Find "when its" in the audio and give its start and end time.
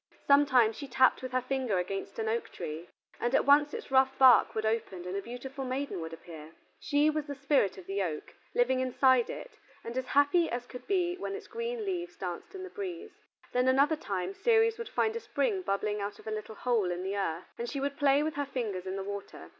11.17-11.45